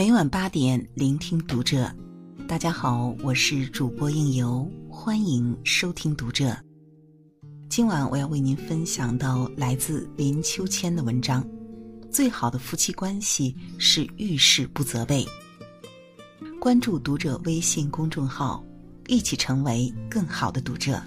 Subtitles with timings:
[0.00, 1.94] 每晚八点，聆听读者。
[2.48, 6.56] 大家好，我是主播应由，欢迎收听读者。
[7.68, 11.46] 今晚我要为您分享到来自林秋千的文章：
[12.10, 15.22] 最好的夫妻关系是遇事不责备。
[16.58, 18.64] 关注读者微信公众号，
[19.06, 20.98] 一起成为更好的读者。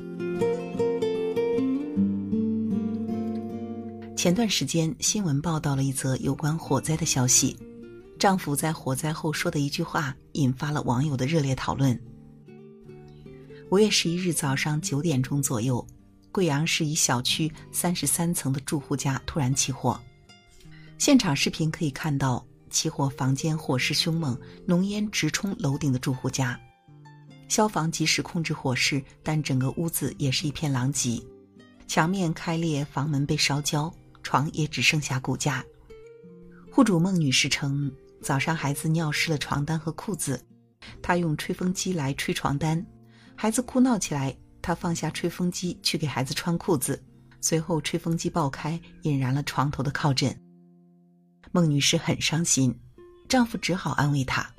[4.16, 7.58] 前段时间，新闻报道了一则有关火灾的消息。
[8.24, 12.02] 丈夫在火灾后说的一句话，引发了网友的热烈讨论。
[13.70, 15.86] 五月十一日早上九点钟左右，
[16.32, 20.00] 贵阳市一小区三十三层的住户家突然起火。
[20.98, 26.58] 现场视频可以看到，起火房间火势凶猛，浓烟直冲楼顶的住户家。
[27.50, 31.22] 消防及时控制火势，但整个屋子也是一片狼藉，
[31.88, 33.94] 墙面开裂，房门被烧焦。
[34.24, 35.62] 床也只剩下骨架。
[36.72, 37.92] 户主孟女士称，
[38.24, 40.42] 早上孩子尿湿了床单和裤子，
[41.02, 42.84] 他用吹风机来吹床单，
[43.36, 47.04] 孩子哭闹起来，他放下吹风机去给孩子穿裤子，
[47.42, 50.36] 随后吹风机爆开，引燃了床头的靠枕。
[51.52, 52.74] 孟女士很伤心，
[53.28, 54.50] 丈夫只好安慰她：“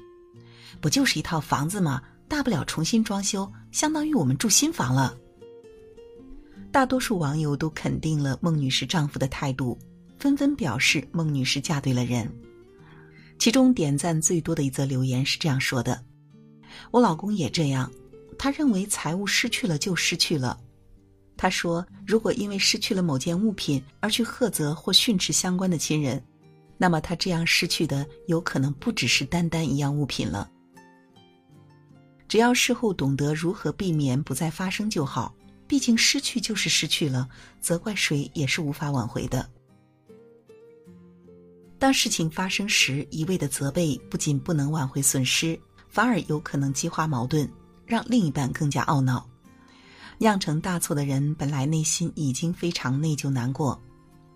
[0.81, 2.03] 不就是一套房子吗？
[2.29, 5.17] 大不了重新装修，相当于我们住新房了。”
[6.71, 9.79] 大多数网友都肯定了孟女士丈夫的态度，
[10.19, 12.31] 纷纷表示孟女士嫁对了人。
[13.39, 16.03] 其中点赞最多的一则留言是这样说的
[16.91, 17.91] ：“我老公也这样，
[18.39, 20.59] 他认为财物失去了就失去了。
[21.37, 26.23] 他说，如果因为失去了某件物品而去呵责或训斥相关的亲人，
[26.79, 30.51] 那么他这样失去的有可能不只是单单一样物品了。
[32.29, 35.35] 只要事后懂得如何避免不再发生就好。”
[35.67, 37.27] 毕竟失去就是失去了，
[37.59, 39.51] 责怪谁也是无法挽回的。
[41.85, 47.47] 当事情发生时，一味的责备不仅不能挽回损失，反而有可能激化矛盾，
[47.85, 49.29] 让另一半更加懊恼。
[50.17, 53.79] 酿成大错的人本来内心已经非常内疚难过，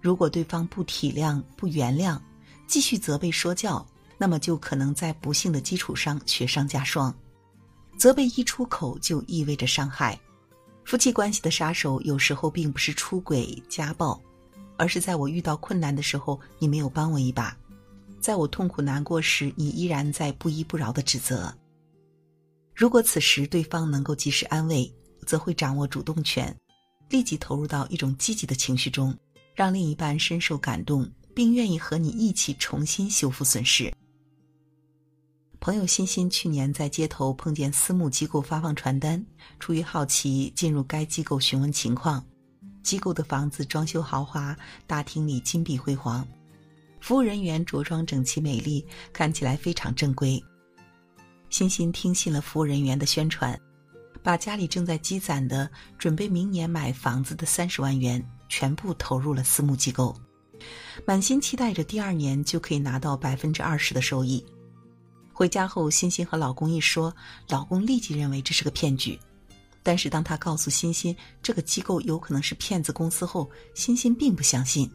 [0.02, 2.20] 如果对方不体谅、不原谅，
[2.66, 3.82] 继续责备说教，
[4.18, 7.10] 那么就可能在不幸的基础上雪上加霜。
[7.96, 10.20] 责备一出口就意味着伤害。
[10.84, 14.20] 夫妻关系的杀手有时候并不是出轨、家暴，
[14.78, 17.54] 而是在我遇到困难的时候你没有帮我一把，
[18.20, 21.54] 在我痛苦难过时你依然在不依不饶的指责。
[22.74, 24.90] 如果此时对方能够及时安慰，
[25.26, 26.56] 则会掌握主动权，
[27.10, 29.14] 立即投入到一种积极的情绪中，
[29.54, 33.92] 让另一半深受感动，并愿意和你一起重新修复损失。
[35.60, 39.26] 朋友欣欣去年在街头碰见私募机构发放传单，
[39.58, 42.24] 出于好奇进入该机构询问情况。
[42.88, 44.56] 机构的房子装修豪华，
[44.86, 46.26] 大厅里金碧辉煌，
[47.02, 48.82] 服务人员着装整齐美丽，
[49.12, 50.42] 看起来非常正规。
[51.50, 53.60] 欣欣听信了服务人员的宣传，
[54.22, 60.18] 把家里正在积攒的准备明年买房子的三十万元全部投入了私募机构，
[61.06, 64.42] 满心期待着第二年就可以拿到百分之二十的收益。
[65.30, 67.14] 回家后，欣欣和老公一说，
[67.50, 69.20] 老公立即认为这是个骗局。
[69.88, 74.86] 但是当他告诉欣欣这个机构有可能是骗子公司后，欣欣并不相信。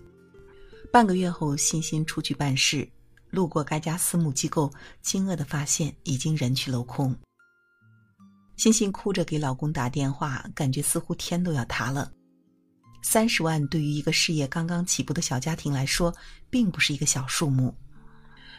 [0.92, 2.88] 半个月后，欣欣出去办事，
[3.32, 4.72] 路过该家私募机构，
[5.02, 7.12] 惊愕的发现已经人去楼空。
[8.56, 12.14] 欣欣哭着给老公打电话，感觉似乎天都要塌了。
[13.02, 16.16] 三十万对于一个事业刚刚起步的小家庭来说，
[16.52, 17.76] 并不是一个小数目。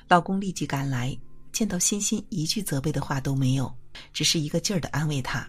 [0.09, 1.17] 老公立即赶来。
[1.53, 3.73] 见到欣欣，一句责备的话都没有，
[4.13, 5.49] 只是一个劲儿的安慰她。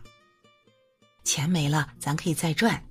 [1.25, 2.81] 钱没了，咱可以再赚。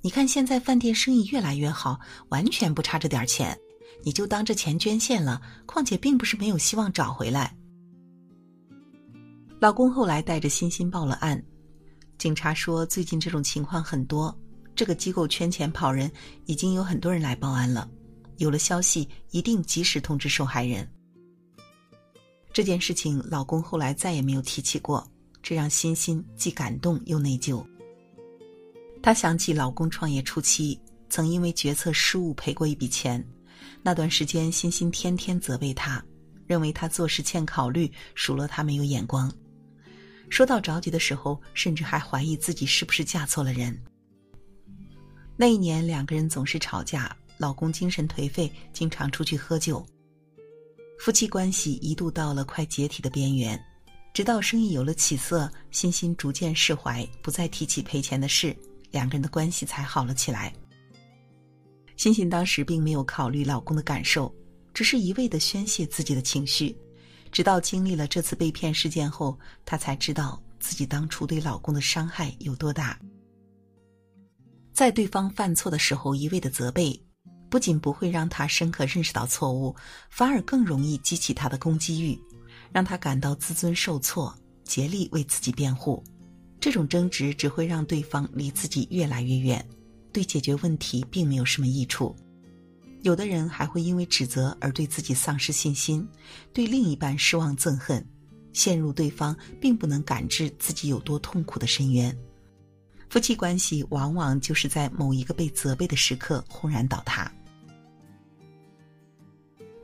[0.00, 2.00] 你看现在饭店生意越来越好，
[2.30, 3.56] 完全不差这点钱，
[4.02, 5.40] 你就当这钱捐献了。
[5.64, 7.54] 况且并不是没有希望找回来。
[9.60, 11.42] 老公后来带着欣欣报了案，
[12.18, 14.36] 警察说最近这种情况很多，
[14.74, 16.10] 这个机构圈钱跑人，
[16.46, 17.88] 已经有很多人来报案了。
[18.38, 20.86] 有了消息，一定及时通知受害人。
[22.52, 25.06] 这件事情，老公后来再也没有提起过，
[25.42, 27.64] 这让欣欣既感动又内疚。
[29.04, 30.80] 她想起老公创业初期
[31.10, 33.22] 曾因为决策失误赔过一笔钱，
[33.82, 36.02] 那段时间欣欣天天责备他，
[36.46, 39.30] 认为他做事欠考虑，数落他没有眼光。
[40.30, 43.78] 说到着急的时候，甚至还怀疑自己是不是嫁错了人。
[45.36, 49.84] 那一年，两个人总是吵架，老公精神颓废，经常出去喝酒。
[50.98, 53.62] 夫妻关系一度到了快解体的边缘，
[54.14, 58.56] 直到生意有了起色，欣欣逐渐释怀，不再提起赔钱的事，
[58.94, 60.54] 两个人的关系才好了起来。
[61.96, 64.32] 欣欣当时并没有考虑老公的感受，
[64.72, 66.76] 只是一味的宣泄自己的情绪，
[67.32, 72.96] 直到经历了这次被骗事件后，她才知道自己当初对老公的伤害有多大。
[74.72, 77.00] 在对方犯错的时候一味的责备，
[77.50, 79.74] 不仅不会让他深刻认识到错误，
[80.08, 82.20] 反而更容易激起他的攻击欲，
[82.72, 84.32] 让他感到自尊受挫，
[84.64, 86.02] 竭力为自己辩护。
[86.64, 89.62] 这种争执只会让对方离自己越来越远，
[90.14, 92.16] 对解决问题并没有什么益处。
[93.02, 96.08] 有的人还会因为指责而对自己丧失信心，
[96.54, 98.02] 对另一半失望憎恨，
[98.54, 102.16] 陷入对方并不能感知自己有多痛苦的深渊。
[103.10, 107.30] 夫妻关系往往就是在某一个被责备的时刻轰然倒塌。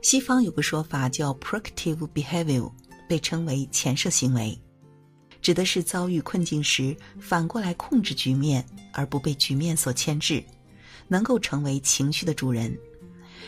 [0.01, 2.71] 西方有个说法叫 “proactive behavior”，
[3.07, 4.59] 被称为前设行为，
[5.41, 10.43] 指的是遭遇困境时反过来控制局面，而不被局面所牵制，
[11.07, 12.77] 能够成为情绪的主人。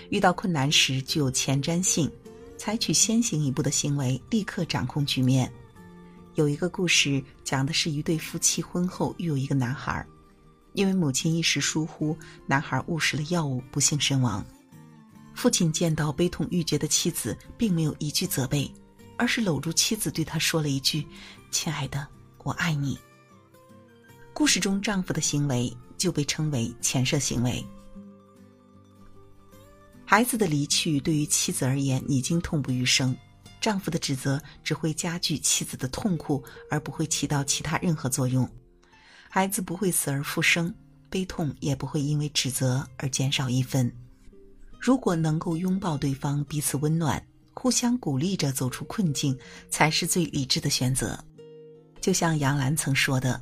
[0.10, 2.12] 遇到困难时具有前瞻性，
[2.58, 5.52] 采取先行一步的行为，立刻掌控局面。
[6.36, 10.04] 有一个故事，讲的是一对夫妻婚后育有一个男孩，
[10.74, 12.18] 因为母亲一时疏忽，
[12.48, 14.44] 男孩误食了药物，不幸身亡。
[15.36, 18.72] 父亲见到悲痛欲绝的妻子，并没有一句责备，
[19.16, 21.06] 而是搂住妻子对他说了一句
[21.54, 22.06] ：“亲爱的，
[22.40, 23.00] 我爱你。”
[24.34, 27.64] 故事中丈夫的行为就被称为前设行为。
[30.04, 33.16] 孩子的离去对于妻子而言已经痛不欲生。
[33.62, 38.50] 丈夫的指责只会加剧妻子的痛苦，而不会起到其他任何作用。
[39.30, 40.74] 孩子不会死而复生，
[41.10, 43.90] 悲痛也不会因为指责而减少一分。
[44.78, 49.38] 如果能够拥抱对方，彼此温暖，互相鼓励着走出困境，
[49.70, 51.18] 才是最理智的选择。
[52.04, 53.42] 就像杨澜曾说的：“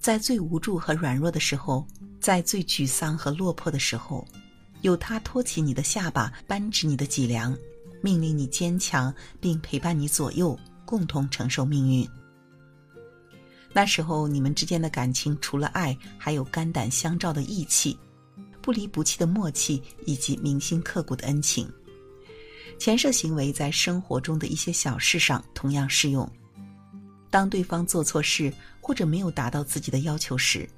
[0.00, 1.86] 在最无助和软弱的时候，
[2.20, 4.26] 在最沮丧和落魄的时候，
[4.80, 7.56] 有他托起你的下巴，扳直你的脊梁。”
[8.02, 12.04] 命令你坚强，并陪伴你左右，共同承受命运。
[13.72, 17.96] 那时候，你们之间的感情除了爱，还有肝胆相照的义气，
[18.60, 21.72] 不离不弃的默契，以及铭心刻骨的恩情。
[22.80, 26.28] 前设行为在生活中的一些小事上同样适用。
[27.32, 30.68] 当对方做错事或者没有达到自己的要求时，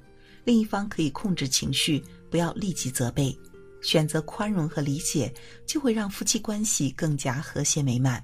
[0.45, 3.37] 另一方可以控制情绪，不要立即责备。
[3.81, 5.31] 选择宽容和理解，
[5.67, 8.23] 就会让夫妻关系更加和谐美满。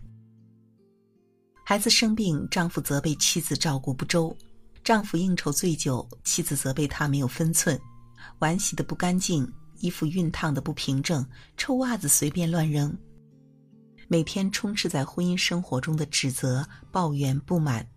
[1.66, 4.34] 孩子生病，丈夫责备妻子照顾不周；
[4.82, 7.78] 丈夫应酬醉酒，妻子责备他没有分寸；
[8.40, 9.46] 碗洗的不干净，
[9.80, 11.24] 衣服熨烫的不平整，
[11.58, 12.98] 臭袜子随便乱扔。
[14.08, 17.88] 每天充斥在婚姻生活中的指责、抱怨、不满，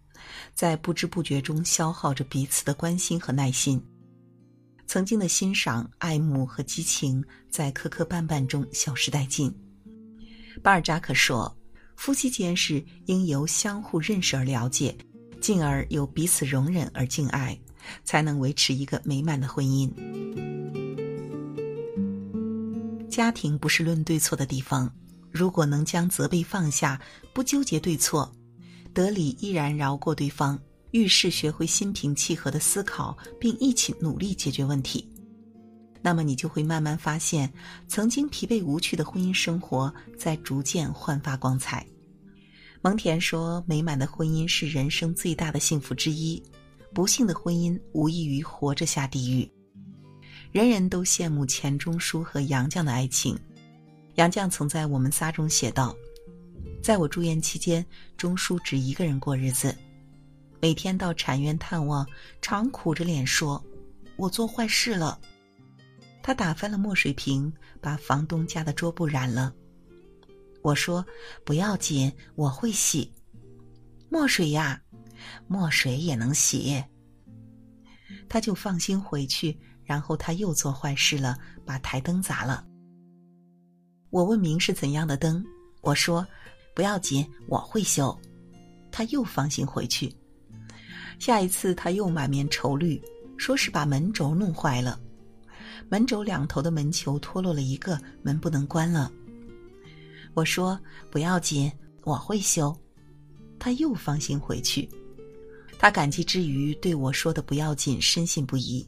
[0.55, 3.82] 在不知不觉中消耗着彼此的关心和耐心。
[4.87, 9.50] 曾经的欣赏、爱慕和激情，在磕磕绊绊中消失殆尽。
[10.62, 11.56] 巴尔扎克说
[11.97, 14.97] ：“夫妻间是应由相互认识而了解，
[15.41, 17.59] 进而由彼此容忍而敬爱，
[18.05, 19.91] 才能维持一个美满的婚姻。”
[23.11, 24.93] 家庭不是论对错的地方，
[25.31, 27.00] 如果能将责备放下，
[27.32, 28.31] 不纠结对错，
[28.94, 30.58] 得理依然饶过对方。
[30.93, 35.10] 遇事学会心平气和的思考，并一起努力解决问题，
[36.01, 37.53] 那么你就会慢慢发现，
[37.89, 41.84] 曾经疲惫无趣的婚姻生活在逐渐焕发光彩。
[42.81, 46.41] 蒙恬说：“美满的婚姻是人生最大的幸福之一，
[46.93, 49.51] 不幸的婚姻无异于活着下地狱。”
[50.53, 53.36] 人人都羡慕钱钟书和杨绛的爱情。
[54.15, 55.96] 杨绛曾在《我们仨》中写道
[56.84, 57.82] ：“在我住院期间，
[58.14, 59.74] 钟书只一个人过日子。”
[60.60, 62.06] 每天到产院探望，
[62.43, 63.64] 常苦着脸说
[64.17, 65.19] ：“我做坏事了。”
[66.22, 67.50] 他打翻了墨水瓶，
[67.81, 69.55] 把房东家的桌布染了。
[70.60, 71.03] 我说
[71.43, 73.10] ：“不要紧，我会洗。”
[74.12, 74.79] 墨水呀，
[75.48, 76.84] 墨水也能洗。
[78.29, 79.58] 他就放心回去。
[79.84, 82.67] 然后他又做坏事了，把台灯砸了。
[84.10, 85.44] 我问明是怎样的灯，
[85.82, 86.26] 我说
[86.74, 88.16] ：“不要紧，我会修。”
[88.90, 90.14] 他又放心回去。
[91.19, 93.00] 下一次他又满面愁虑，
[93.36, 95.00] 说是把门轴弄坏了，
[95.88, 99.10] 门轴两头的门球脱落了一个，门不能关了。
[100.34, 100.78] 我说
[101.10, 101.70] 不要紧，
[102.02, 102.76] 我会修。
[103.58, 104.88] 他又放心回去。
[105.78, 108.86] 他感激之余对我说的不要紧深信不疑。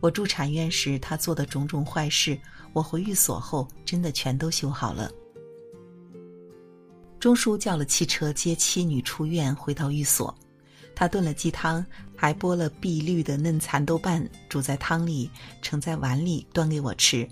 [0.00, 2.38] 我住产院时他做的种种坏事，
[2.72, 5.10] 我回寓所后真的全都修好了。
[7.22, 10.36] 钟叔叫了汽车接妻女出院，回到寓所。
[10.92, 11.86] 他炖了鸡汤，
[12.16, 15.30] 还剥了碧绿的嫩蚕豆瓣，煮在汤里，
[15.62, 17.24] 盛在碗里，端给我吃。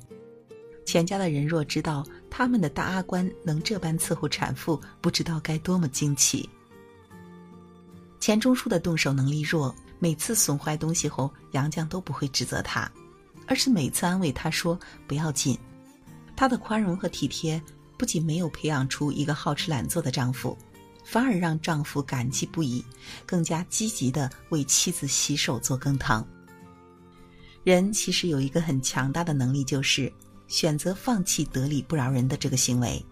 [0.87, 6.49] 全家的人若知道他们的大阿官能这般伺候产妇，不知道该多么惊奇。
[8.21, 12.89] 钱钟书的动手能力弱，每次损坏东西后，杨绛都不会指责他，
[13.45, 14.79] 而是每次安慰他说
[15.09, 15.59] ：“不要紧。”
[16.37, 17.61] 他的宽容和体贴，
[18.01, 20.57] 不仅没有培养出一个好吃懒做的丈夫，
[21.05, 22.83] 反而让丈夫感激不已，
[23.27, 26.27] 更加积极的为妻子洗手做羹汤。
[27.63, 30.11] 人其实有一个很强大的能力，就是
[30.49, 33.05] 选择放弃得理不饶人的这个行为。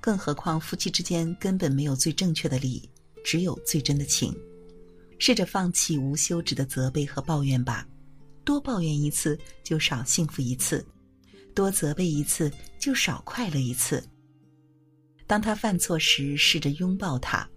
[0.00, 2.88] 更何况夫妻之间根本没有最正确的理，
[3.24, 4.32] 只有最真的情。
[5.18, 7.84] 试着放弃无休止的责备和抱怨吧，
[8.44, 10.86] 多抱怨一次就少幸福一次。
[11.56, 14.06] 多责备一次，就少快乐一次。
[15.26, 17.48] 当他犯错时，试着拥抱他；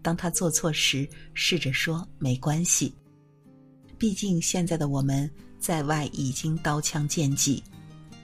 [0.00, 2.94] 当他做错时，试着说没关系。
[3.98, 5.30] 毕竟现在的我们
[5.60, 7.62] 在外已经刀枪剑戟，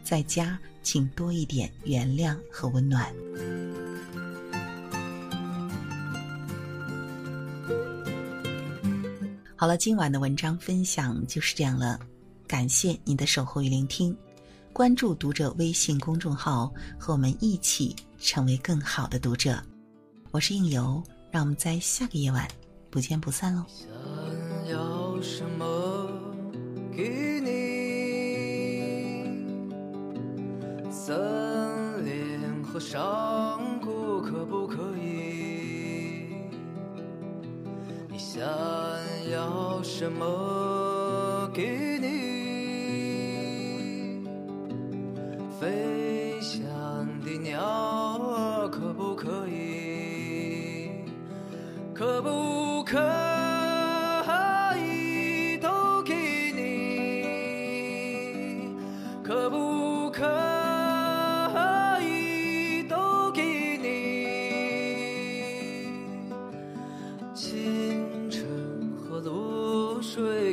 [0.03, 3.15] 在家请多一点原谅和温暖。
[9.55, 12.01] 好了，今晚的文章分享就是这样了，
[12.47, 14.17] 感谢你的守候与聆听。
[14.79, 19.61] 关注读者微信公众号，和我们一起成为更好的读者。
[20.31, 22.47] 我是应由，让我们在下个夜晚
[22.89, 23.65] 不见不散喽。
[23.67, 23.89] 想
[24.71, 26.09] 要什么
[26.97, 27.51] 给你？
[30.93, 33.01] 森林和山
[33.81, 36.37] 谷可不可以？
[38.09, 38.41] 你想
[39.33, 41.88] 要什么给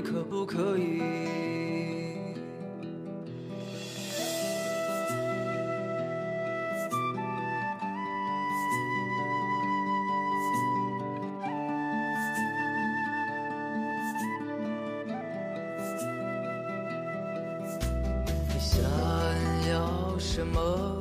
[0.01, 1.01] 可不可以？
[18.53, 18.81] 你想
[19.69, 20.94] 要什么